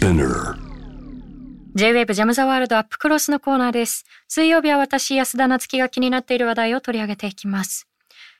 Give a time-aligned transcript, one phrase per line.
[0.00, 0.54] Spinner
[1.74, 4.06] J-Wave ジャムザワールドアップクロスのコーナーです。
[4.28, 7.86] 水曜日は私、安田夏樹が気になっている話題を取り上げていきます。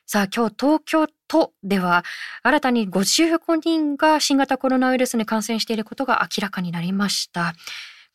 [0.07, 2.03] さあ、今日東京都では
[2.41, 7.53] 新たに55人が新型コロナウイルスに感染していることが明らかになりました。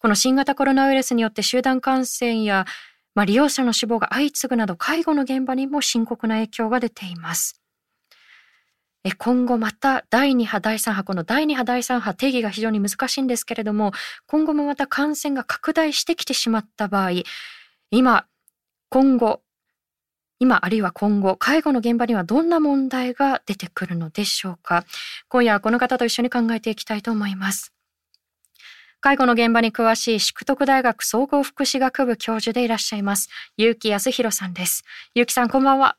[0.01, 2.67] この新型コロナウイルスによって集団感染や、
[3.15, 7.63] まあ、利用者の死亡が相次ぐなど介護の現場にも深刻な影響が出ています。
[9.09, 13.92] え今後また第2波、第3波、この第2波、第3波定義が非常に難しいんですけれども、
[14.27, 17.23] 今後もまた感染が拡大してきてしまった場合、
[17.92, 18.27] 今、
[18.88, 19.42] 今後、
[20.41, 24.84] 今あるいは今後、介護の現場にはどんな問題が出てくるのでしょうか？
[25.28, 27.73] 今夜はこの方と一緒に考えていきたいと思います。
[29.00, 33.28] 介護の現場に詳しい淑徳大学総合福祉学部教授でいらっしゃいます。
[33.56, 34.83] 結城康弘さんです。
[35.14, 35.97] 結城さん、こんばんは。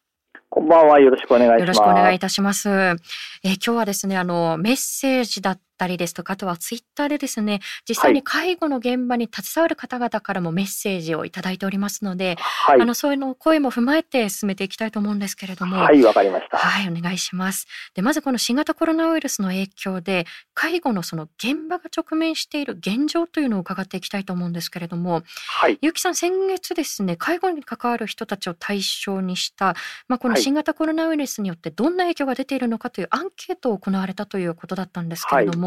[0.50, 1.00] こんばんは。
[1.00, 1.60] よろしくお願いします。
[1.60, 2.70] よろしくお願いいたします。
[2.70, 2.98] えー
[3.44, 12.86] 今日はですね、あの、メッセージだったりですとか、あとはツイッターでですね、実際に介護の現場に携わる方々からもメッセージをいただいておりますので、はいあ。
[12.86, 16.58] の、そういうの声も踏まえて進めていきたいと思うんですけれども、はい、わかりました。
[16.58, 17.68] はい、お願いします。
[17.94, 25.78] で、まずこの新型コロナウイルスの影響で、介護のその現場が直面している現状というのを伺っていきたいと思うんですけれども、はい。
[25.82, 29.76] ゆうきさん、先月ですね、介護に関わる人たちを対象にした、
[30.08, 35.67] まあ、このはい新型コロナウイルスによってどんな影響が出ているのかというアンケートを行われたということだったんですけれども、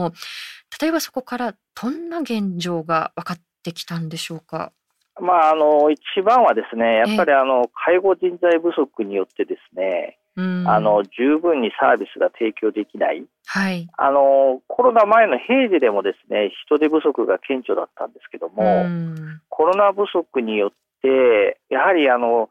[0.81, 4.73] 例えばそこからどんな現状が分かってきたんでしょうか？
[5.21, 13.27] まあ、あの、一番はですね、やっぱりあの、介護人材不足によってですね、うんあの、十分にサービスが提供できない。
[13.47, 13.89] はい。
[13.99, 20.71] あの、コロナ前の平時でもですね、人手不足が顕著だったんですけども、うんコロナ不足によっ
[21.03, 22.49] て、やはりあの、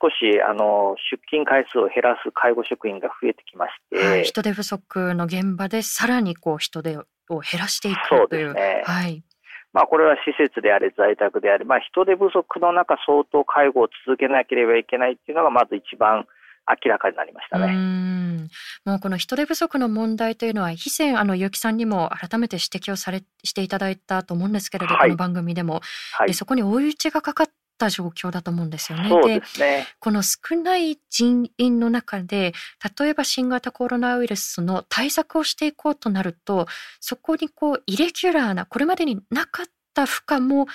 [0.00, 7.04] 少しあの出勤回数を減らす介護職員が増えてきまして、はい、人手不足の現場でさらにこう人手を
[7.40, 8.46] 減らしていくという。
[8.46, 8.82] ですね。
[8.84, 9.22] はい。
[9.72, 16.26] まあ、これは施設であれ、在宅であれ、まあ、人手不足の中、相当介護を続けなければいけないっていうのが、まず一番
[16.84, 17.72] 明らかになりましたうね。
[17.72, 18.48] ん
[18.84, 25.80] もうこの人手不足の問題というのは以前あの結城さんにも改めて指摘をされしていただいたと思うんですけれど、はいこの番組でも、
[26.12, 26.28] はい。
[26.28, 27.46] でそこに追い打ちがかかっ
[27.78, 29.08] た状況だと思うんですよね。
[29.08, 29.86] そうですね。
[29.98, 32.52] この少ない人員の中で
[32.98, 36.66] 例えば新型コロナウイルスの対策をしていこうとなると
[37.00, 40.66] そこにこうイレギュラーなこれまでになかった負荷も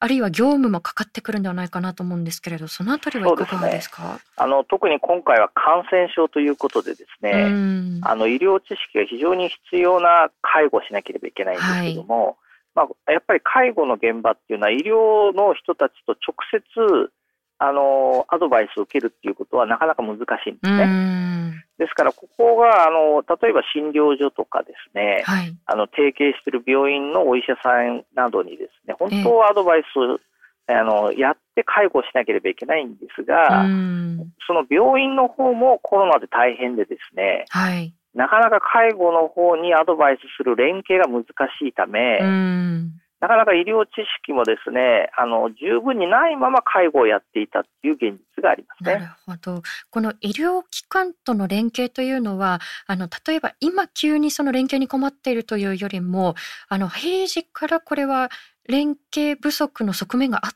[0.00, 4.20] あるいは業務もかかってくるんではないかなと思うんですけれどそのあたりはいかがですか？
[4.36, 12.36] あの、特に今回は感染症ということでですうね、んあの、医療知識が非常に必要な介護をしなければいけないんですけども、
[12.74, 17.12] まあ、やっぱり介護の現場っていうのは医療の人たちと直接、
[17.58, 20.84] あの、アドバイスを受けるっていうことはなかなか難しいんでうすね。
[20.84, 21.50] ん。
[21.78, 25.56] ですから、ここが、あの、例えば診療所とかですね、はい。
[25.66, 30.18] あの、提携している病院のお医者さんなどにですね、本当はアドバイスを、
[30.66, 34.32] あの、やって介護しなければいけないんですが、うん。
[34.46, 41.24] その病院の方もコロナで大変でですね、はいなかなか介護の方にアドバイスする連携が難
[41.58, 43.90] しいため、うんなかなか医療知
[44.22, 49.10] 識もですね、あの、十分にないまま介護をやっていたっていう現実がありますなるね。
[49.24, 49.62] ほど。
[49.88, 56.34] この医療機関との連携というのは、あの例えば今急にその連携に困っているというよりも、
[56.68, 58.28] あの平時からこれは
[58.68, 60.50] 連携不足の側面があっ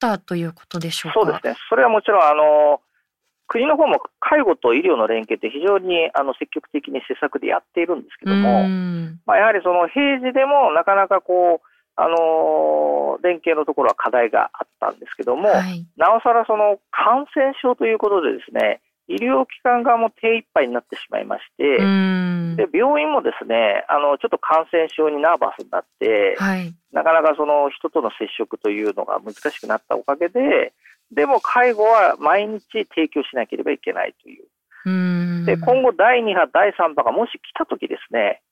[0.00, 1.20] たということでしょうか？
[1.20, 1.56] そうですね。
[1.68, 2.80] それはもちろん、あの、
[3.46, 11.66] 国の方も介護と医療の連携って非常にあの積極的に施策でやっているんですけども、うんまあ、やはりその平時でもなかなかこう、
[11.96, 15.86] あの連携のところは課題があったんですけども、はい。
[15.96, 26.74] なおさらその感染症ということでですね、医療機関側も手一杯になってしまいまして、うんで病院もですね、あのちょっと感染症にナーバスになって、はい。
[26.92, 30.72] なかなかその人との接触というのが難しくなったおかげで、
[31.10, 34.44] でも介護は毎日提供しなければいけないという。
[34.86, 38.42] うんで、今後第2波、第3波がもし来たときですね、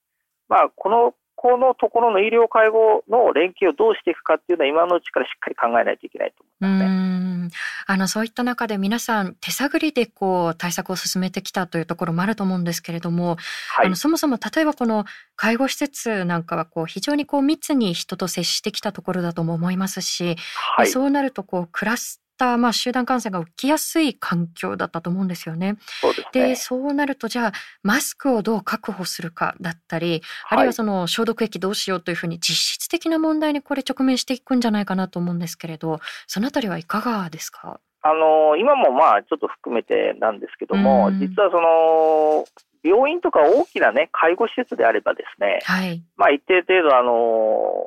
[0.48, 6.90] まあ、この、このところの医療介護の連携をどうしていくかっていうのは今のうちからしっかり考えないといけないとう思いますね。
[6.90, 7.50] ん
[7.86, 13.36] あのそういった中で皆さん手探りでこう対策を進めてきたというところもあると思うんですけれども、
[13.70, 13.96] はいあの。
[13.96, 15.04] そもそも例えばこの
[15.34, 20.36] 介護施設なんかはこう非常にこう密に人と接してきたところだとも思いますし、
[20.76, 20.86] はい。
[20.86, 22.21] そうなるとこうクラス
[22.56, 25.76] まあ、集団感染が起きやすい環境だったと思うんですよね。
[26.00, 26.56] そうでね。
[26.56, 27.52] そうなるとじゃあ
[27.82, 37.80] マスクをどう確保するかだったりあるいははいその消毒液どうしようというふうに実質的な問題にこれ直面していくんじゃないかなと思うんですけれどそのあたりはいかがですか？
[38.02, 42.44] あの今もまあちょっと含めてなんですけども、実はその
[42.82, 47.86] 病院とか大きなね介護施設であればですね、はい、まあ一定程度あの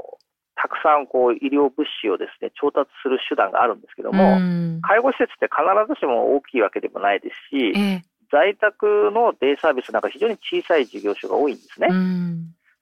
[0.55, 4.39] たくさんこう医療物資をですね調達する手段があるんですけども、
[4.81, 11.89] 介護施設って必ずしも大きいわけでもないですし、え在宅のデイサービスなんか非常に小さい事業所が多いんですね。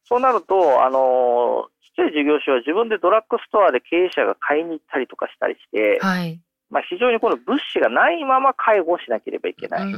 [0.06, 6.40] そうなると、あのちっちゃい事業所は自分でドラッグストアで経営者が買いに行ったりとかしたりして、はい、
[6.70, 9.94] まあ、非常にこの物資がないまま介護をしなければいけない。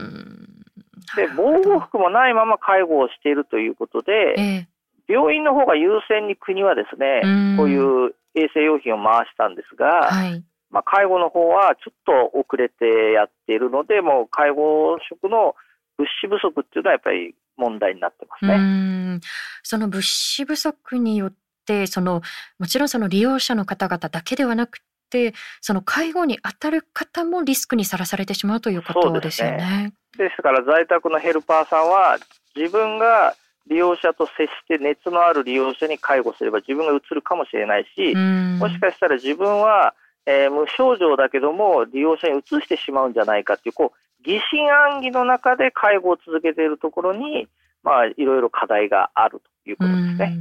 [1.16, 4.68] で防護服もないまま介護をしているということで、え
[5.08, 7.22] 病院の方が優先に国はですね、
[7.58, 15.56] こういう衛生用品を回したんですが、はい、まあ、介護の方はちょっと遅れてやっているので、もう介護職の
[15.98, 19.20] 物資不足っていうのはやっぱり問題になってますね。
[19.64, 21.34] その物資不足によっ
[21.66, 22.22] てその
[22.60, 24.80] もちろんその利用者の方々だけではなく
[25.10, 29.94] てその介護に当たる方もリスクにさらされてしまうということですよね。
[30.18, 32.18] です、ね,、から在宅のヘルパーさんは
[32.56, 33.36] 自分が
[33.68, 39.96] 利用者と接して熱のある利用者に介護すれば自分がうつるかもしれないし、もしかしたら自分は、
[40.26, 47.48] えー、無症状だけども利用者にうつしてしまうんじゃないかっていうこう疑心暗鬼の中で介護を続けているところに、
[47.86, 50.40] まあ、いろいろ課題があるということですね。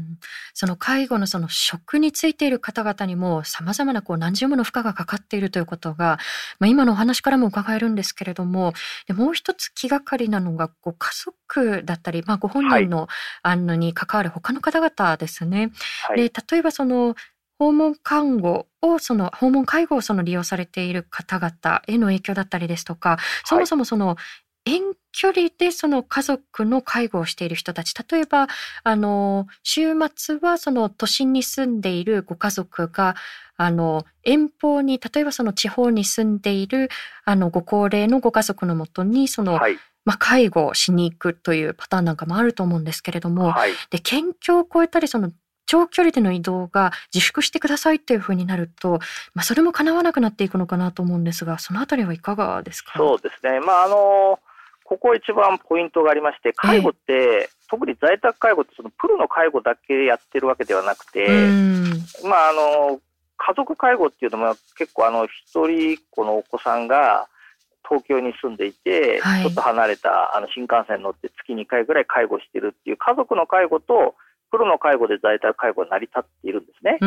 [0.55, 6.19] その介護のその職についている方々にも様々なこう何重もの負荷がかかっているということが、
[6.59, 8.73] まあ、今のお話からも伺えるんですけれども
[9.07, 13.09] でもう一つ気がかりなのがご家族だったり、まあ、ご本人の,、
[13.43, 15.71] あのに関わる他の方々ですね。
[16.09, 17.15] はい、で例えばその
[17.59, 24.17] 訪問看護をその訪問介護をその利用されている方々への影響だったりですとかそもそもその
[24.67, 27.95] 遠距離でその家族の介護をしている人たち。
[28.11, 28.49] 例えば
[28.83, 33.15] あの週末はその都心に住んでいるご家族が
[33.57, 36.89] あの遠方に例えばその地方に住んでいる
[37.25, 45.31] あのご高齢のご家族のもとにその、はい、まあ、介護をしに行くというパターンなんかもあると思うんですけれども、はい、で県境を越えたりその
[45.67, 48.99] 長距離での移動が自粛してくださいっていうふうになると、
[49.35, 52.93] まあ、それも叶わなくなっていくのかなと思うんですがそのあたりはいかがですか？
[52.97, 54.41] そうですね、まあ、あの
[54.85, 61.27] ここ一番ポイントがありまして、介護って、えー、特に在宅介護ってそのプロの介護だけやってるわけではなくて、
[62.23, 63.01] まあ、あの
[63.37, 67.29] 家族介護っていうのも結構あの一人っ子のお子さんが
[67.89, 74.15] 東京に住んでいて、はい、ちょっと離れたあの新幹線に乗って月2回ぐらい介護してるっていう家族の介護と
[74.51, 76.99] プロの介護で在宅介護が成り立っているんですね。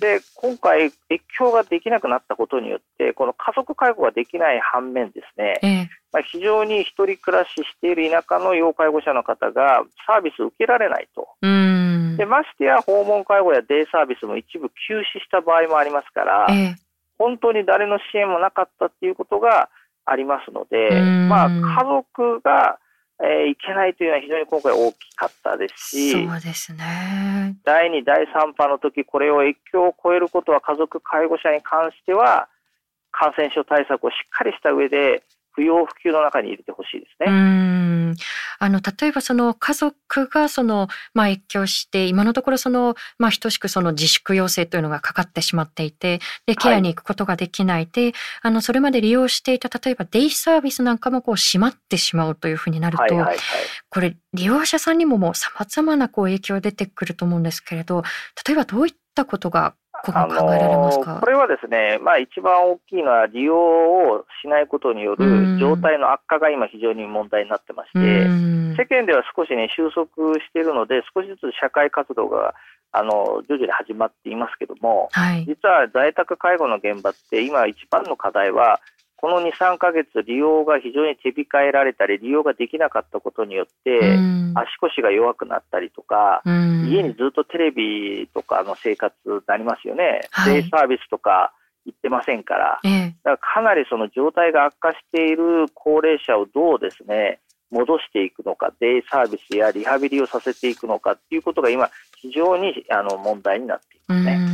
[0.00, 0.94] で、今回、越
[1.38, 11.28] 境ができなくなったことによって、この家族介護ができない反面ですね、ええ、まあ、非常に一人暮らししている田舎の要介護者の方がサービスを受けられないと。
[11.42, 16.74] でましてや訪問介護やデイサービスも一部休止した場合もありますから、え、
[17.18, 19.68] 本当に誰の支援もなかったっていうことが
[20.04, 22.78] ありますので、まあ、家族が
[23.20, 27.56] えー、いけないというのは非常に今回大きかったですし、そうですね。
[27.64, 32.48] 第2、第3波の時、これを越境を超えることは家族介護者に関しては、
[33.10, 35.24] 感染症対策をしっかりした上で、
[35.58, 38.14] 不要不急の中に入れてほしいですね。
[38.60, 48.12] あの例えばその家族がそのまあ越境して今のところそのまあ等しくその自粛要請というのがかかってしまっていてでケアに行くことができないで、はい、
[48.42, 53.38] あのそれまで利用していた例えばデイサービスなんかもこう閉まってしまうというふうになると、はいはいはい、
[53.90, 58.04] これ利用者さんにももうさまざまなこう影響出てくると思うんですけれど
[58.46, 59.74] 例えばどういったことが
[60.04, 70.06] あのこれはですね、まあ、一番大きいのは利用をしないことによる状態の悪化が今非常に問題になってまして、世間では少しね収束
[70.38, 72.54] しているので少しずつ社会活動が
[72.92, 78.80] あの徐々に始まっていますけども、はい、実は在宅介護の現場って今一番の課題は
[79.20, 84.16] この2、3ヶ月、利用が非常に手控えられたり、利用ができなかったことによって、
[84.54, 90.20] 足腰が弱くなったりとか、家にずっとテレビとかの生活になりますよね。
[90.46, 91.52] デイサービスとか
[91.84, 92.90] 行ってませんから、だ
[93.22, 97.40] からかなりその状態が悪化している高齢者をどうですね、
[97.72, 104.47] 戻していくのか、デイサービスやリハビリをさせていくのかっていうことが今、非常にあの問題になっていますね。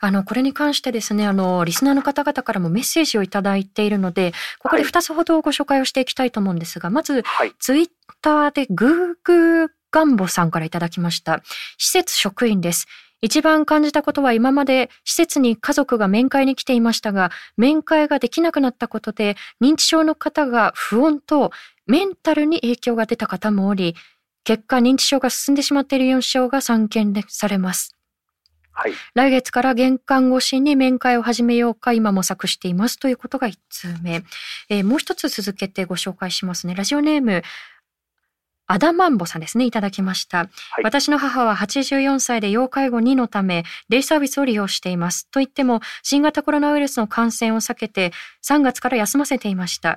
[0.00, 7.88] あのこれに関してですね、あのリスナーの方々からもメッセージをいただいているので、ここで2つほどご紹介をしていきたいと思うんですが、まず、はい、ツイッ
[8.22, 11.42] ターでグーグーガンボさんからいただきました。
[11.78, 12.86] 施設職員です。
[13.24, 21.50] 一番感じたことは今まで施設に家族が面会に来ていましたが、面会ができなくなったことで認知症の方が不穏と
[21.86, 23.94] メンタルに影響が出た方もおり、
[24.44, 27.96] 結果認知症が進んでしまっている4症が散見されます。
[28.74, 34.24] はい、来月から玄関越しに面会を始めようか今模索していますということが1通目、
[34.68, 36.74] えー、もう一つ続けてご紹介しますね。
[36.74, 37.42] ラジオネーム
[38.66, 40.38] アダマンボさんですね、いただきました。
[40.38, 40.48] はい、
[40.84, 45.28] 私の母は84歳で要介護2のため、デイサービスを利用しています。
[45.30, 49.96] と言っても、新型コロナウイルスの感染を避けて、3月から休ませていました。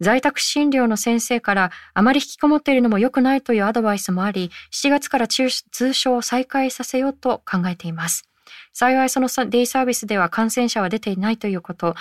[0.00, 5.48] 在宅診療の先生から、あまり引きこもっているのも良くないというアドバイスもあり、7月から通
[5.92, 8.28] 称を再開させようと考えています。
[8.72, 11.94] 幸いそのデイサービスでは感染者は出ていないということ、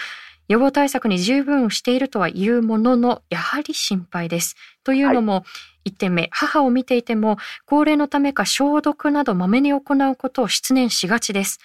[0.50, 4.56] 予防対策に十分しているとは言うものの、やはり心配です。
[4.84, 5.44] というのも、はい、
[5.86, 11.60] 1点目、母を見ていても、高齢のためか消毒などまめに行うことを失念しがちです。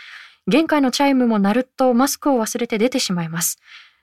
[0.46, 3.58] 玄関のチャイムも鳴るとマスクを忘れて出てしまいます。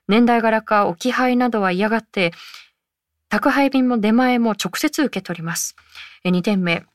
[0.07, 2.31] 年代柄か置き配などは嫌がって、
[3.29, 5.75] 宅配便も出前も直接受け取ります。
[6.23, 6.85] 2点目、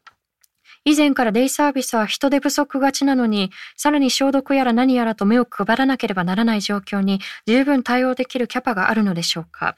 [0.84, 9.76] 以前からデイサービスは人手不足がちなのに、さらに消毒やら何やらと目を配らなければならない状況に十分対応できるキャパがあるのでしょうか。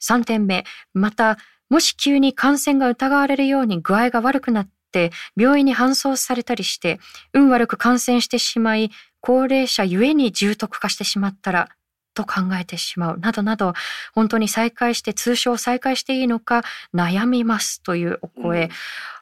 [0.00, 1.38] 3点目、また、
[1.74, 7.00] もし急に感染が疑われるように具合が悪くなって病院に搬送されたりして、
[7.32, 11.68] 運悪く感染してしまい、高齢者ゆえに重篤化してしまったら、
[12.14, 13.72] と考えてしまうなどなど、
[14.14, 16.62] 本当に再開して通称再開していいのか
[16.94, 18.66] 悩みますというお声。
[18.66, 18.70] うん、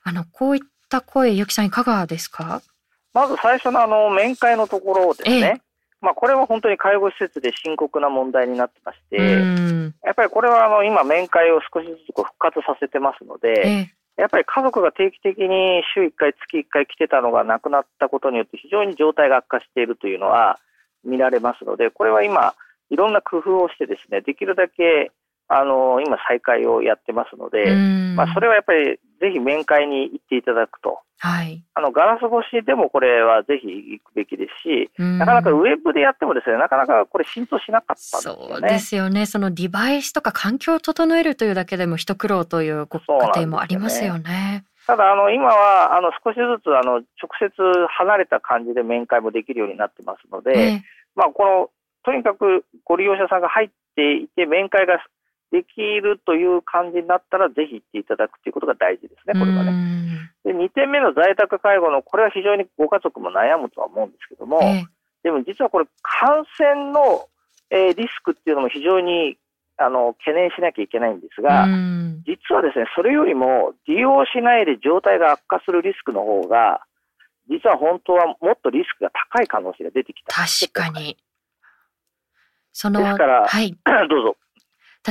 [0.04, 2.60] あの、こういっった声、ゆきさんいかがですか？
[3.14, 5.36] まず最初のあの面会のところですね。
[5.38, 5.62] ええ、
[6.02, 9.16] まあこれは本当に介護施設で深刻な問題になってまして、
[10.04, 20.58] やっぱりこれはあの今面会を少しずつ復活させてますので、えやっぱり家族が定期的に週1回、月1回来てたのがなくなったことによって非常に状態が悪化しているというのは
[21.04, 22.54] 見られますので、これは今、
[22.90, 25.10] いろんな工夫をしてですね、できるだけ
[25.54, 27.74] あの今、再開をやってますので、
[28.16, 38.48] まあ、それはやっぱりぜひ面会に行っていただくと、はい、あのガラス越しでもこれはぜひ行くべきですし、なかなかウェブでやってもですね、なかなかこれ浸透しなかったんですよね。
[38.48, 39.26] そうですよね。
[39.26, 44.64] そのデバイスとか環境を整えるというだけでも一苦労というご家庭もありますよね。
[44.86, 47.04] ただ、あの、今は、あの、少しずつ、あの、直
[47.38, 47.52] 接
[47.88, 50.80] 離れた感じで面会もできるようになってますので、えー、
[51.14, 51.70] まあ、この、
[52.04, 54.98] とにかくご利用者さんが入っていて、面会が
[55.52, 60.32] できるという感じになったら、ぜひ行っていただくということが大事ですね、これはね。
[60.44, 64.84] で、2点目の在宅介護の、これは非常にご家族も悩むとは思うんですけども、えー、
[65.22, 67.28] でも実はこれ、感染の、
[67.70, 69.36] えー、リスクっていうのも非常に
[69.76, 71.66] あの懸念しなきゃいけないんですが、
[72.24, 76.80] 実はですね、それよりも利用しないで状態が悪化するリスクの方が、
[77.48, 80.34] 実は本当はもっとリスクが高い可能性が出てきた。
[80.34, 81.18] 確かに。
[82.72, 83.76] そのですから、はい、
[84.08, 84.36] どうぞ。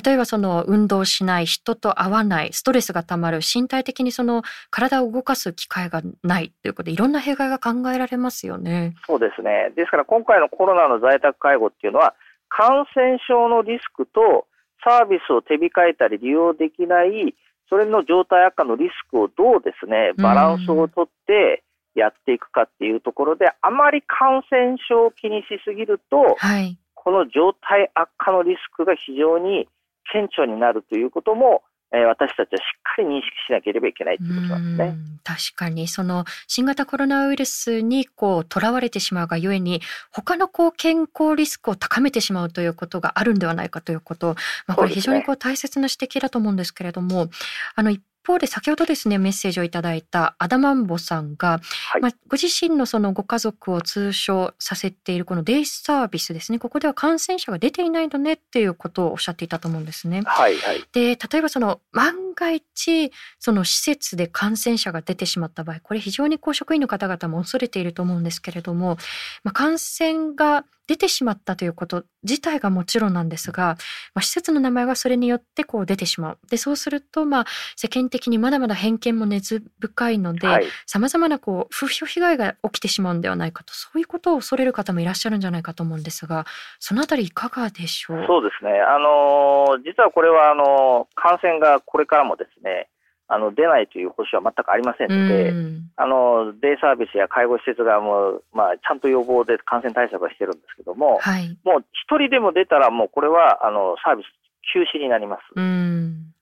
[0.04, 8.96] 例えばその運動しない人と会わないストレスがたまる身体的にその体を動かす機会がないということでいろんな弊害が考えられますよね。
[9.06, 9.72] そうですね。
[9.76, 12.16] ですから今回のコロナの在宅介護っていうのは
[12.50, 14.48] 感染症のリスクと
[14.84, 17.36] サービスを手控えたり利用できない
[17.70, 21.64] それの状態悪化のリスクをどうですねバランスをとって
[21.96, 29.68] やっていくかっていうところで、あまり感染症を気にしすぎると、はい、この状態悪化のリスクが非常に
[30.12, 34.98] 顕著になるということも、えー、私たちはしっかり認識しなければいけないということなんですね。
[35.24, 39.82] 確かにその新型コロナウイルスにこう囚われてしまうがゆえに
[40.12, 44.36] 他のこう健康リスクを高めてしまうということがあるんではないかということ、
[44.68, 47.32] まあ、これ非常にこう大切な指摘だと思うんですけれども、ね、
[47.76, 51.60] あの一方で先ほどですねメッセージをいただいたアダマンボさんが、
[51.90, 56.60] はい、まあ、ご自身のそのご家族を通所させているこのデイサービスですね。
[56.60, 60.22] ここでは感染者が出ていないのねっていうことをおっしゃっていたと思うんですね。
[60.26, 68.98] はいはい、で例えばその万が一その施設で感染者が出てしまった場合これ非常にこう職員の方々も恐れていると思うんですけれども、
[69.44, 73.78] まあ、感染が出てしまったということ自体がもちろんなんですが、
[74.14, 76.38] まあ、施設の名前がそれによってこう出てしまう。
[76.50, 77.46] でそうすると、まあ、
[77.78, 79.40] 世間的にまだまだ偏見も根
[79.80, 80.48] 深いので
[80.86, 86.46] さまざまなこう風評被害が起きてしまうんではないかとそういうことを恐れる方もいらっしゃるんじゃないかと思うんですが
[86.80, 88.26] そのあたりいかがでしょう？
[88.28, 92.90] そうですね、あの実はこれはあの感染がこれからもですね
[93.32, 95.54] あの出ないという保証は全くありませんので、
[95.96, 104.28] あのデイサービスや介護施設側も、まあ、ちゃんと予防で感染対策はしてるんですけども、はい、もう一人でも出たら、もうこれはあのサービス
[104.76, 105.56] 休止になります。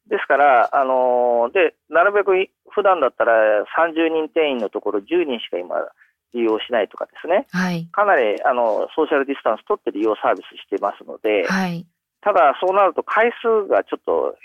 [0.10, 2.34] ですから、あのでなるべく
[2.74, 3.34] 普段だったら
[3.78, 5.78] 30人定員のところ10人しか今
[6.34, 11.86] 利用しないとかですね、はい、かなりあのソーシャルディスタンス取って利用サービスしてますので、はい、
[12.22, 14.36] ただそうなると回数がちょっと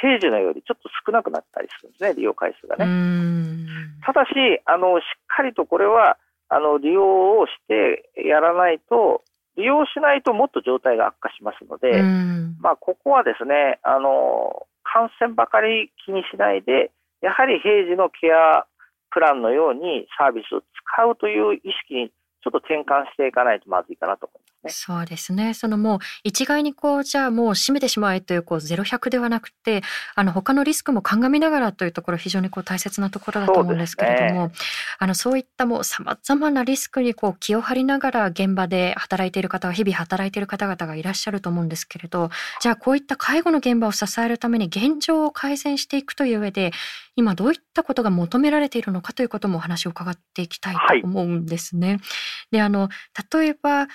[0.00, 2.86] 平時のよりちょっと少なくなったりするんですね、利用回数がね。
[4.04, 4.30] ただし
[4.64, 6.16] あの、しっかりとこれは
[6.48, 9.22] あの利用をしてやらないと、
[9.56, 12.02] 利用しないともっと状態が悪化しますので、
[12.60, 16.90] まあ、ここはですねあの、感染ばかり気にしないで、
[17.20, 18.64] やはり平時のケア
[19.10, 22.08] プランのようにサービスを使うという意識に
[22.42, 24.49] ちょっと転換していかないとまずいかなと思います。
[24.62, 25.54] ね、そうですね。
[25.54, 29.82] そのもう一概にこうじゃあもう閉めてしまえというこうゼロ百ではなくて、
[30.14, 34.54] あの他のリスクも鑑みながらというところ非常にこう大切なところだと思うんですけれども、ね、
[34.98, 46.72] あのそういったもうさまざまなリスクにこう気を張りながら現場で働いている方は日々働いている方々がいらっしゃると思うんですけれど、じゃあこういった介護の現場を支えるために現状を改善していくという上で、
[47.16, 51.88] 今どういったことが求められているのかということもお話を伺っていきたいと思うんですね。
[51.88, 52.00] はい、
[52.52, 52.88] で、あの
[53.32, 53.88] 例えば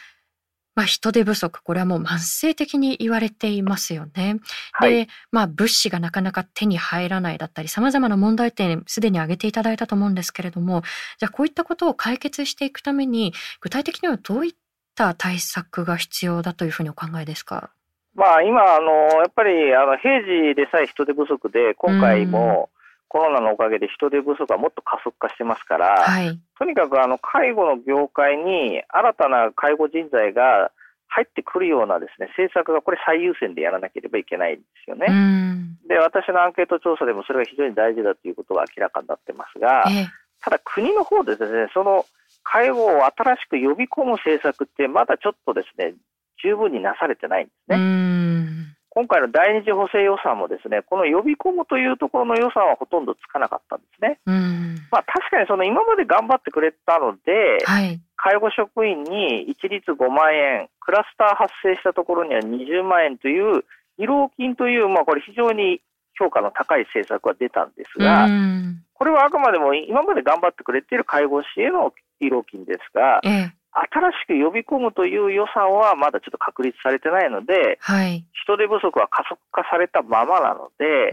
[0.76, 4.40] まあ、人手不足、これはもう慢性的に言われていますよね。
[4.74, 10.84] はい、で、まあ、物資がなかなか手に入らないだったり、様々な問題点、すでに挙げていただいたと思うんですけれども、
[11.18, 14.54] じゃあこういったことを解決していくために、具体的にはどういっ
[14.96, 17.70] た対策が必要だというふうにお考えですか？
[18.14, 18.92] まあ、今、あの、
[19.22, 22.70] やっぱり、あの、平時でさえ人手不足で、今回も、
[23.08, 30.72] コロナのおかげで人手不足がもっと加速化してますから、はい、とにかくあの介護の業界に新たな介護人材が
[31.08, 35.08] 入ってくるようなですね政策がこれ最優先でやらなければいけないんですよね。
[35.88, 39.86] で私のアンケート調査でもそれが非常に大事だということが明らかになってますが、
[40.42, 42.06] ただ国の方でですねその
[42.44, 45.94] 介護を新しく呼び込む政策ってまだちょっとですね
[46.44, 48.65] 十分になされてないんですね。
[48.96, 54.20] 今回の第二次補正予算もですね、この呼び込むというところの予算はほとんどつかなかったんですね。
[54.90, 63.66] まあ確かにその今まで頑張ってくれたので、はい、介護職員に一律5万円、クラスター発生したところには20万円という
[64.00, 65.82] 慰労金という、まあこれ非常に
[66.18, 68.30] 評価の高い政策が出たんですが、
[68.94, 81.12] これはあくまでも今まで頑張ってくれている介護士への慰労金ですが、ええ新しく呼び込むという予算はまだちょっと確立されてないので、はい、人手不足は加速化されたままなので、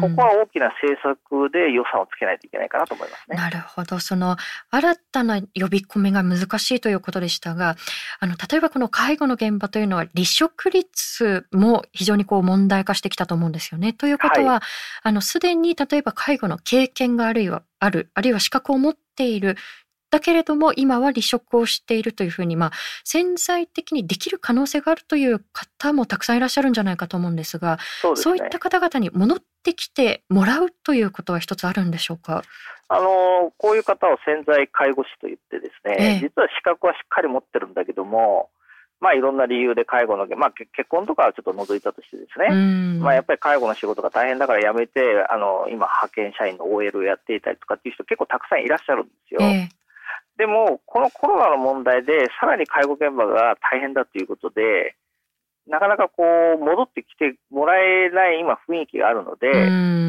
[0.00, 3.36] ここは大きな政策で予算をつけないといけないかなと思いますね。
[3.36, 4.00] なるほど。
[4.00, 4.36] その
[4.70, 7.76] 新たな呼び込みが難しいということでしたが、
[8.20, 13.92] あの例えばこの介護の現場というのは離職率も非常にこう問題化してきたと思うんですよね。
[13.92, 14.60] ということは、はい、
[15.02, 19.56] あのすでに例えば介護の経験があるいはある、あるいは資格を持っている
[20.10, 22.72] だけれども今は離職をしているというふうに、まあ、
[23.04, 27.78] 潜在的にできる可能性があるという方もたくさんいらっしゃるんじゃないかと思うんですが
[28.14, 32.42] そう、ね,、いった方々に戻ってきてもらうということは一つあるんでしょうか？
[32.90, 38.48] あのこういう方を潜在介護士と言ってですね、ええ、実は資格はしっかり持ってるんだけども、
[39.00, 49.40] まあ、いろんな理由で介護の、まあ、結婚とかはちょっと除いたとしてですね、まあ、やっぱり介護の仕事が大変だから辞めて、あの今、派遣社員の OL をやっていたりとかっていう人、結構たくさんいらっしゃるんですよ。
[49.42, 49.68] え
[50.38, 54.94] でも、このコロナの問題で、さらに介護現場が大変だということで、
[55.66, 56.22] なかなかこ
[56.56, 59.52] う戻ってきてもらえない今、雰囲気があるので、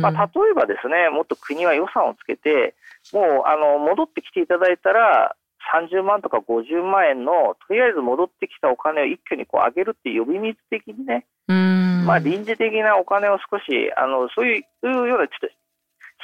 [0.01, 2.75] まあ、例えばですね、もっと国は予算をつけて、
[3.11, 5.35] もうあの戻ってきていただいたら、
[5.75, 11.25] 30万とか50万円の、とりあえず戻ってきたお金を一挙にこう上げるっていう呼び水的にね、
[12.05, 15.58] まあ、臨時的なお金を少し、あのそういうようなちょっと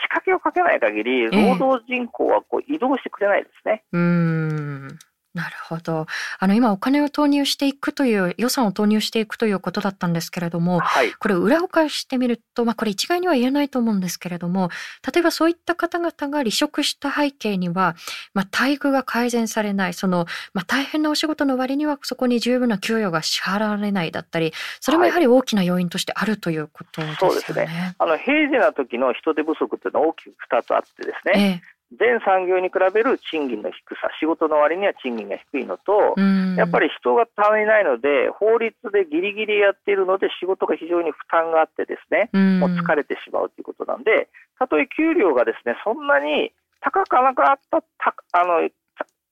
[0.02, 3.84] 仕掛けをかけない限り、労働人口はこう移動してくれないですね。
[3.94, 5.00] えー、うん
[5.36, 6.08] なるほど。
[6.40, 14.70] あの今お金を投入していくという予算を投入していくということだったんですけれども、はい、これ裏を返してみると、まあ、これ一概には言えないと思うんですけれども
[15.14, 17.98] 例えばそういった方々が離職した背景には、
[18.34, 27.12] まあ、待遇が改善されないその、まあ、大変なお仕事の割にはそこに十分な給与が支払われないだったりそれもやはり大きな要因としてあるということですよね。
[27.12, 27.96] はい、そうですね。
[28.00, 36.16] あの平時な時の人手不足というのは大きく2つあってですね、ええ全産業に比べる賃金の低さ、仕事の割には賃金が低いのと、
[36.58, 48.72] やっぱり人が足りないので、法律でギリギリやっているので、仕事が非常に負担があってですね、もう疲れてしまうということなんで、たとえ給料がですね、そんなに高くなかったたあの、い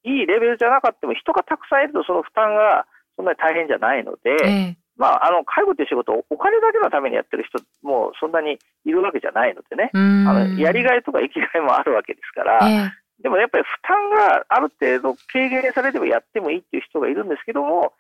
[0.04, 2.86] いレベルじゃなかったも、人がたくさんいるとその負担が
[3.16, 17.94] そんなに大変じゃないので、まあ、あの介護という仕事をお金だけのためにやってる人もそんなにいるわけじゃないのでね、あのやりがいとか生きがいもあるわけですから、えー、でもやっぱり負担がある程度軽減されればやってもいいっていう人がいるんですけども、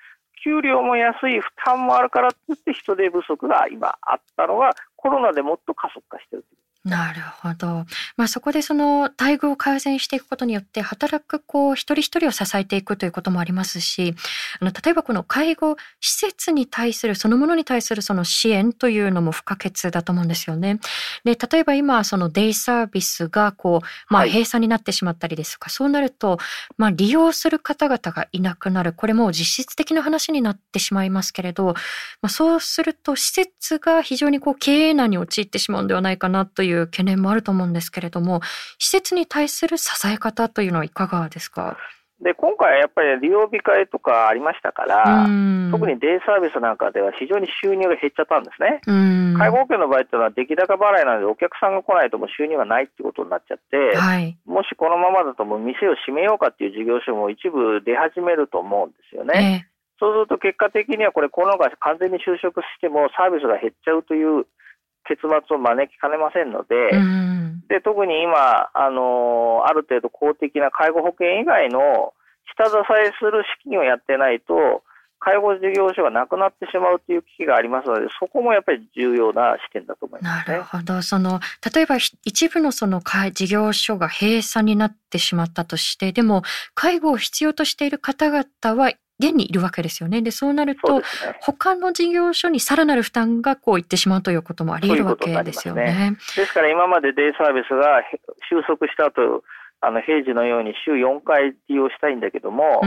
[0.43, 6.45] 給料も安い、負担もあるからって言って人手不足が今あったのが、コロナでもっと加速化してる
[6.85, 7.85] なるほど。
[8.17, 14.15] まあそこでその待遇を改善していくことによって働くこう一人一人を支えていくということもありますし、
[14.59, 20.81] あの例えばこの介護施設に対するそのものに対するその支援というのも不可欠だと思うんですよね。
[21.23, 26.37] で例えば今そのデイサービスがこうまあ閉鎖になってしまったりですとか、はい、そうなると
[26.75, 31.73] まあ利用する方々がいなくなるこれも実質的な話になってしまいますけれど、ま
[32.23, 38.41] あそうすると施設が非常にこう経営難に陥ってしまうんではないかなといういう懸念もあると思うんですけれども、
[38.79, 41.77] 施設に対する支え方というのはいかがですか？
[42.21, 45.27] で今回、やっぱり利用控えとかありましたから、
[45.71, 48.79] 特にデイサービスなんかでは非常に収入が減っちゃったんですね。
[49.37, 59.65] 介護保険の場合っていうのは出来高払いなので、お客さんが来ないともう収入がないってことになっちゃって、はい、もしこのままだともう店を閉めようかっていう事業所も一部出始めると思うんですよね。
[59.65, 64.43] えーそうすると結果的にはこれ、コロナが完全に就職してもサービスが減っちゃうという
[65.07, 72.13] 結末を招きかねませんので、うん、で特に今あの、ある程度公的な介護保険以外の
[72.57, 74.83] 下支えする資金をやってないと、
[75.23, 81.01] 介護事業所がなくなってしまうという危機がありますので、そこもやっぱり重要な視点だと思います、ね、なるほど。
[81.01, 81.39] その
[81.73, 86.43] 例えば一部のその事業所が閉鎖になってしまったとして、でも
[86.75, 88.45] 介護を必要としている方々
[88.81, 90.21] は現にいるわけですよね。
[90.21, 91.05] で、そうなると、ね、
[91.41, 95.83] 他の事業所にさらなる負担がこういってしまうということもあり得るわけですよね。
[95.83, 98.01] ねですから今までデイサービスが
[98.49, 99.43] 収束した後、
[99.81, 102.81] あの平時のように週4回利用したいんだけども、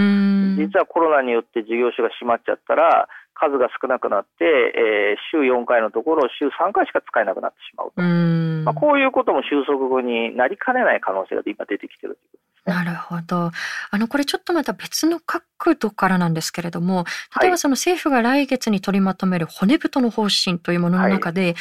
[0.56, 8.00] 実はコロナによって事業所が閉まっちゃったら、数が少なくなって、えー、週4回のところ、週3回しか使えなくなってしまうと。
[8.00, 13.52] まあ、こういうことも収束後になりかねない可能性が今出てきてるということなるほど。
[13.90, 17.04] あの、これちょっとまた別の角度からなんですけれども、
[17.40, 21.54] 例えばその政府が来月に取りまとめる骨太の方針というものの中で、はい、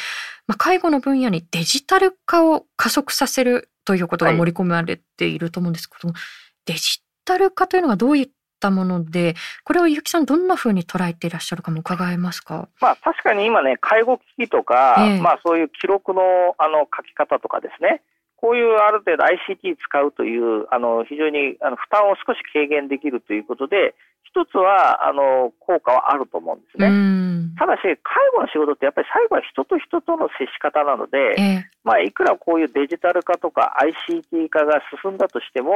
[0.48, 6.22] まあ、介護の分野にデジタル化を加速させるということが盛り込まれていると思うんですけども、はい、
[6.66, 12.68] デジタル化というのはどういったもので、これを結城さんどんなふうに捉えていらっしゃるかも伺えますか？
[12.80, 15.20] まあ確かに今ね、介護機器とか、え。
[15.20, 16.22] まあそういう記録の
[16.58, 18.02] あの書き方とかですね、
[18.36, 23.94] こういうある程度 ICT 使うという、あの非常にあの負担を少し軽減できるということで、
[24.24, 27.56] 一つはあの効果はあると思うんですね。
[27.58, 27.96] ただし、介
[28.34, 35.72] 護の仕事ってやっぱり最後は人と人との接し方なので、えー、まあ、いくらこういうデジタル化とか ICT 化が進んだとしても、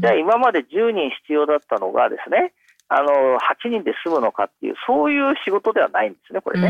[0.00, 2.52] じゃあ今まで10人必要だったのがですね、
[2.88, 6.68] あの8人で済むのかっていう、そういう仕事ではないんですね、これね。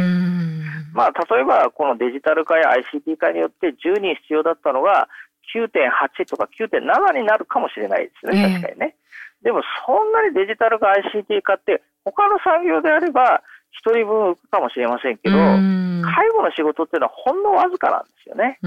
[0.95, 5.09] まあ、例えばこのデジタル化や ICT 化によって10人必要だったのが
[5.55, 8.97] 9.8とか9.7になるかもしれないですね、確かにね。
[9.43, 13.43] でもそんなにデジタル化 ICT 化って他の産業であれば
[13.85, 18.59] 1人分浮くかもしれませんけど、介護の仕事っていうのはほんのわずかなんですよね。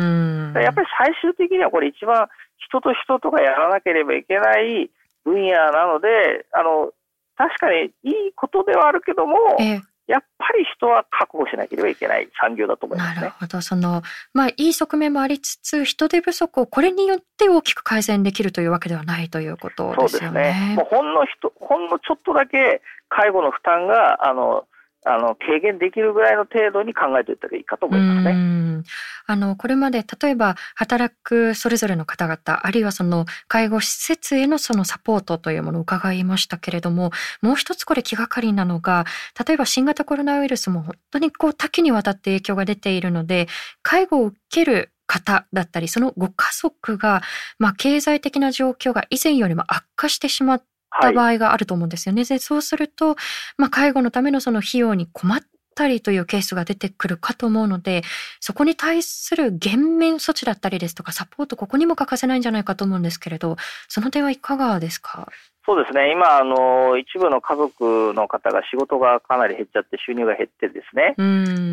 [0.62, 4.92] やっぱり最終的にはこれ一番人と人とがやらなければいけない
[5.24, 6.92] 分野なので、あの
[7.38, 13.62] 確かにいいことではあるけども、えやっぱり人は確保しなければいけない産業だと思います、ね、なるほど。
[13.62, 14.02] その、
[14.34, 20.34] まあ、いい側面もありつつ、人手不足をこれによって大きく改善できるというわけではないということですよね。
[20.34, 20.76] そうですね。
[20.78, 24.66] もうほんの人、ほんのちょっとだけ介護の負担が、あの、
[25.08, 28.84] あの軽減できるぐらいの程度に考えておいたらいいかと思いますね。
[29.26, 39.06] あのこれまで例えば働くそれぞれの方々あるいはその介護施設へのそのサポートというものを伺いましたけれどももう一つこれ気がかりなのが
[39.46, 43.48] 例えば新型コロナウイルスも本当にこう多岐にわたって影響が出ているので
[43.82, 47.22] 介護を受ける方だったりそのご家族が、
[47.60, 52.22] まあ、経済的な状況が以前よりも悪化してしまった場合があると思うんですよね。
[52.22, 53.16] はい、でそうすると、
[53.58, 55.40] まあ、介護のためのその費用に困っ
[55.76, 58.02] たりというケースが出てくるかと思うので
[58.40, 65.28] そこに対する減免措置だったりですとかサポートここにも欠かせないんじゃないかと思うんですけれどその点はいかがですか？
[65.68, 66.12] そうですね。
[66.14, 71.14] 今あの一部の家族の方が仕事がかなり減っちゃって収入が減ってですね。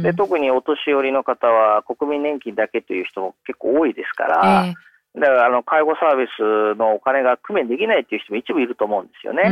[0.03, 4.75] で特にお年寄りの方は国民年金だけという人も結構多いですから、えー
[5.15, 9.49] だからあの介護サービスのお金が工面できないっていう人も一部いると思うんですよね。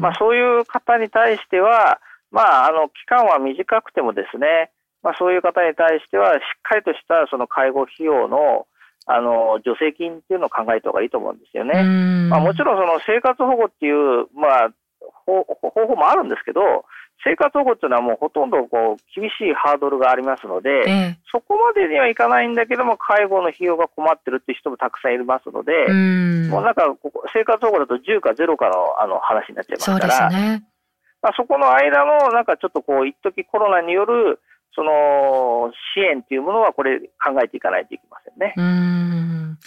[0.00, 4.70] まあ、そういう方に対しては、まあ、あの期間は短くてもですね、
[5.02, 8.66] まあ、そういう方に対してはしっかりとしたその介護費用の
[9.06, 11.82] あの助成金っていうのを考えた方がいいと思うんですよね。
[12.30, 14.72] まあ、もちろんその生活保護っていう、まあ、
[15.26, 15.44] 方
[15.86, 16.86] 法もあるんですけど、
[17.22, 30.64] 生活保護っていうのはもうほとんどこう厳しいハードルがありますので、ええ、そこまでにはいかないんだけども、介護の費用が困ってるっていう人もたくさんいますので、うもうなんかここ生活保護だと10か0かのあの話になっちゃいますから、そ、ね、
[31.22, 34.40] まあ、そこの間のなんかちょっとこう、一時コロナによる
[34.74, 38.54] その支援というものはこれ考えていかないといけませんね。
[38.56, 39.58] うん。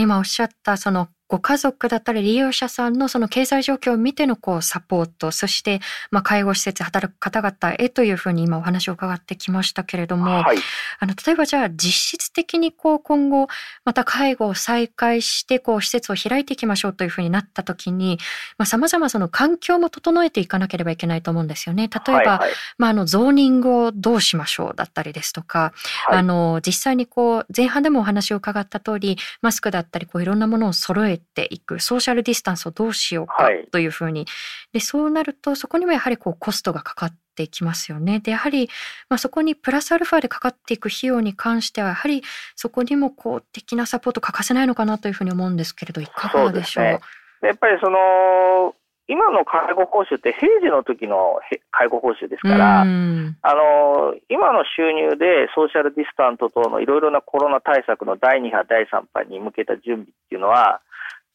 [0.00, 10.58] 今おっしゃったそのご家族だったり利用者さんのその経済状況を見てのこうサポート、そしてまあ介護施設働く方々へというふうに今お話を伺ってきましたけれども、はい、
[10.98, 13.48] あの例えばじゃあ実質的にこう今後
[13.86, 18.18] また介護を再開してこう施設を開いていきましょうというふうになった時に、
[18.58, 21.88] まあ様々その環境も整えていかなければいけないと思うんですよね。
[21.88, 22.26] 例えば、はい。
[22.26, 25.72] はい、まああのゾーニングをどうしましょうだったりですとか、
[26.08, 34.28] はい、あの実際にこう前半でもお話を伺った通りマスクだったりこういろんなものを揃えていくソーシャルディスタンスをどうしようかというふうに、はい、
[34.74, 38.20] でそうなるとそこにもやはりこうコストがかかっていきますよね。
[38.20, 38.68] でやはり、
[39.08, 42.22] まあ、そこにプラスアルファでかかっていく費用に関してはやはり
[42.56, 46.84] そこにも公的なサポート欠かせないのかなというふうに思うんですけれどいかがでしょう？
[46.84, 47.00] うね、
[47.42, 48.74] やっぱりその
[49.08, 51.40] 今の介護報酬って平時の時の
[51.72, 60.80] 介護報酬ですから、あの今の収入でソーシャルディスタント等のいろいろなコロナ対策の第2波、第3波に向けた準備っていうのは、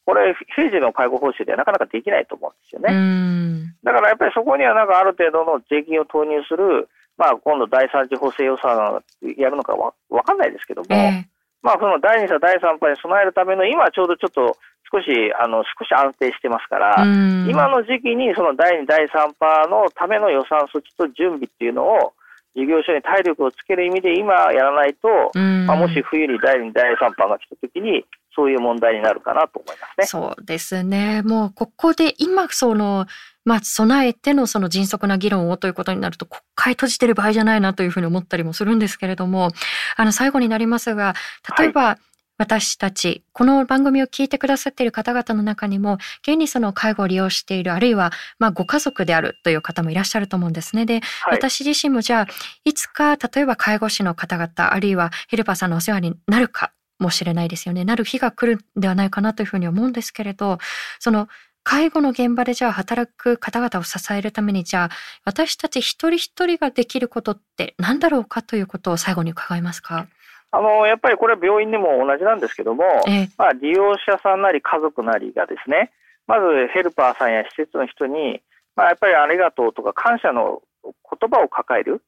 [0.08, 3.76] これ、平時の介護報酬ではなかなかできないと思うんですよね。
[3.84, 9.04] だからやっぱりそこにはなんかある程度の税金を投入する、まあ今度第三次補正予算
[9.36, 11.24] やるのかわわかんないですけども、えー、
[11.60, 14.56] まあその第2波、第3波に備えるための今ちょうどちょっと
[14.88, 17.04] 少し、あの、少し安定してますから、
[17.44, 22.14] 今の時期にその第2、第3波のための予算措置と準備っていうのを、
[22.56, 28.06] 事業所に体力をつける意味で今やらないと、まあ、もし冬に第2、第3波が来た時に、
[28.38, 30.06] そういう問題になるかなと思いますね。
[30.06, 31.22] そうですね。
[31.22, 33.06] もうここで今その
[33.44, 39.50] まあ備えてのその迅速な議論をということになると国会閉じてる場合じゃないなというふうに思ったりもするんですけれども、
[39.96, 41.14] あの最後になりますが、
[41.58, 41.96] 例えば、はい
[42.38, 50.86] 私たち、この番組を聞いてくださっている方々の中にも、現にその介護を利用している、あるいは、まあ、ご家族であるという方もいらっしゃると思うんですね。
[50.86, 52.26] で、はい、私自身もじゃあ、
[52.64, 57.84] いつか、例えば介護士の方々、あるいはヘルパーさんのお世話になるかもしれないですよね。
[57.84, 60.58] なる日が来るんではないかなというふうに思うんですけれど、
[60.98, 61.28] その
[61.64, 64.90] 介護の現場でじゃあ働く方々を支えるためにじゃあ
[65.24, 70.06] 私たち一人一人ができることって何だろうかということを最後に伺いますか？
[70.50, 75.92] あのやっぱりこれは病院でも同じなんですけども、えまあ、利用者さんなり家族なりがですね
[76.26, 78.40] まずヘルパーさんや施設の人に、
[78.74, 80.62] まあ、やっぱりありがとうとか感謝の
[81.20, 82.02] 言葉を抱える、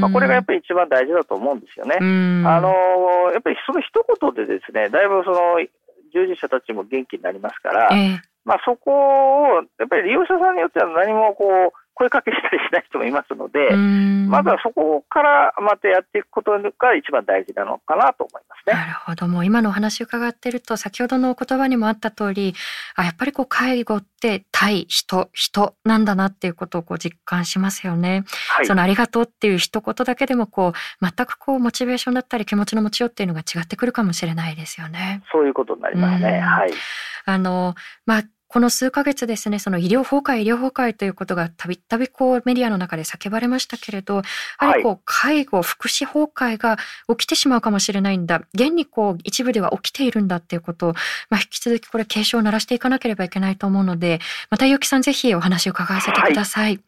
[0.00, 1.96] まあ、これがやっぱり一番大事だと思うんですよね。
[2.00, 2.70] あの
[3.32, 3.88] やっぱりその一
[4.20, 5.60] 言でですねだいぶその
[6.12, 8.20] 従事者たちも元気になりますから、え。
[8.44, 13.70] まあ、そこをやっぱり利用者さんによっては何もこう声かけしたりしない人もいますので、
[14.28, 18.74] まずはそこからまたやっていくことが一番大事なのかなと思いますね。
[18.74, 19.28] なるほど。
[19.28, 22.54] もう今のお話を伺ってると、先ほどのお言葉にもあった通り、
[22.96, 28.24] あやっぱりこう介護って対人、人なんだなっていうことをこう実感しますよね。
[28.50, 35.22] はい、そのありがとうっていう一言だけでもこう、全くこうモチベーションだったり気持ちの持ちようっていうのが違ってくるかもしれないですよね。
[35.32, 36.40] そういうことになりますね。
[36.40, 36.72] はい。
[37.26, 37.74] あの、
[38.06, 44.22] まあ、この数ヶ月ですね、その医療崩壊、医療崩壊ということがたびたびこうメディアの中で叫ばれましたけれど、や
[44.68, 46.76] はりこう、介護、福祉崩壊が
[47.08, 48.42] 起きてしまうかもしれないんだ。
[48.54, 50.92] 現にこう、一部では起きているんだっていうことを、
[51.30, 56.64] まあ、引き続きこれ警鐘を鳴らしていかなければいけないと思うので、またゆきさんぜひお話を伺わせてください。
[56.64, 56.80] はい、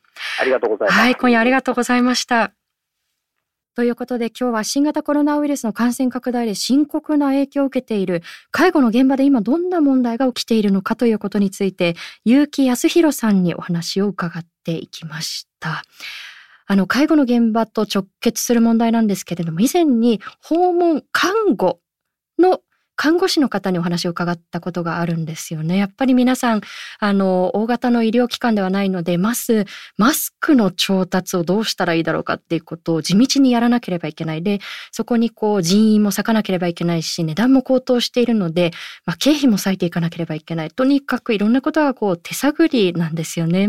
[0.43, 1.01] ありがとうございます。
[1.01, 2.53] はい、今夜ありがとうございました。
[3.77, 15.83] ということで今日は新型コロナウイルスの感染拡大で深刻な影響を受けている介護の現場で今どんな問題が起きているのかということについて結城康弘さんにお話を伺っていきました。
[16.67, 21.79] あの介護の現場と直結する問題なんですけれども以前に訪問看護
[22.39, 22.61] の
[22.97, 25.77] 看護師の方にお話を伺ったことがあるんですよね。
[25.77, 26.63] やっぱり皆さん、
[26.99, 34.43] あの、大型の医療機関ではないので、まず、マスクの調達をどうしたらいいだろうかっていうことを地道にやらなければいけない。
[34.43, 38.73] で、そこにこう人員も割かなければいけないし、値段も高騰しているので、
[39.05, 40.71] まあ、経費も割いていかなければいけない。
[40.71, 43.69] とにかくいろんなことがこう手探りなんですよね。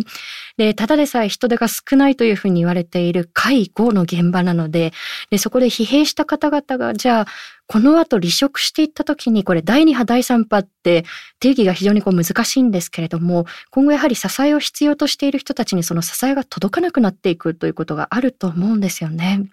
[0.57, 4.93] で、ただでさえ人手が少ないというふうに言われている介護の現場なので、
[5.29, 7.27] で、そこで疲弊した方々が、じゃあ、
[7.67, 11.05] この後離職していった時に、これ第2波、第3波って
[11.39, 19.49] 定義が非常にこう難しいんですけれども、今後やはり支えを必要としている人たちにその支えが届かなくなっていくということがあると思うんですよね。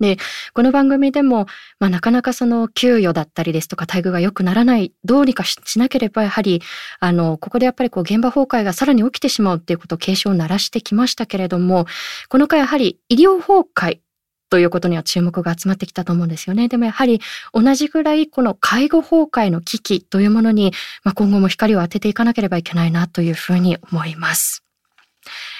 [0.00, 0.18] で、
[0.52, 1.46] この番組でも、
[1.78, 6.62] まあ、なかなかその給与だったりですとか待遇が良くならない、どうにかしなければやはり、
[7.00, 11.86] あの、ここでやっぱりこう現場崩壊がさらに起きてしまうっていうことを警鐘を鳴らしてきましたけれども、
[12.28, 14.00] この回やはり医療崩壊
[14.48, 16.68] ということには注目が集まってきたと思うんですよね。
[16.68, 17.20] でもやはり
[17.52, 24.62] 同じぐらいこの介護崩壊の危機というものに、まあ、今後も光を当てていかなければいけないなというふうに思います。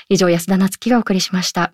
[0.09, 1.73] 以上、安田なつきがお送りしました。